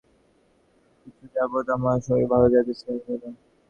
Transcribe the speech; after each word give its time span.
কিছুকাল 1.01 1.31
যাবৎ 1.35 1.65
আমার 1.75 1.97
শরীর 2.05 2.27
ভাল 2.31 2.43
যাইতেছিল 2.53 2.95
না। 3.21 3.29